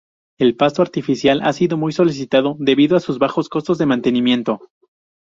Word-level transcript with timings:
El 0.39 0.55
pasto 0.55 0.81
artificial 0.81 1.41
ha 1.43 1.53
sido 1.53 1.77
muy 1.77 1.91
solicitado 1.91 2.55
debido 2.57 2.97
a 2.97 2.99
sus 2.99 3.19
bajos 3.19 3.49
costos 3.49 3.77
de 3.77 3.85
mantenimiento. 3.85 4.59